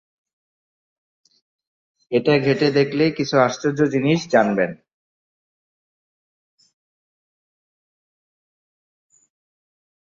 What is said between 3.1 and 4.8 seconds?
কিছু আশ্চর্য বিষয় জানবেন।